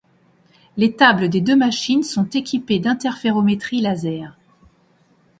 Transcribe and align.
Les 0.77 0.95
tables 0.95 1.29
des 1.29 1.41
deux 1.41 1.55
machines 1.55 2.01
sont 2.01 2.23
équipées 2.27 2.79
d'interférométrie 2.79 3.81
laser. 3.81 4.35